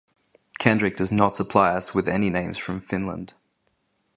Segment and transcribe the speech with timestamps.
[0.57, 3.35] Kendrick does not supply us with any names from Finland.